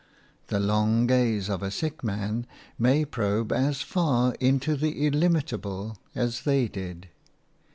[0.47, 2.47] The long gaze of a sick man
[2.79, 7.09] may probe as far into the illimitable as they did.